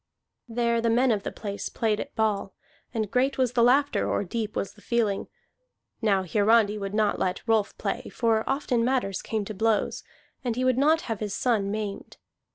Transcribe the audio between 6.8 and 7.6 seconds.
not let